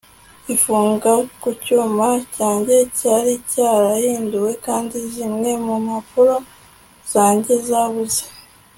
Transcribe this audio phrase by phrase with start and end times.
[0.53, 6.35] Ifunga ku cyuma cyanjye cyari cyarahinduwe kandi zimwe mu mpapuro
[7.11, 8.23] zanjye zabuze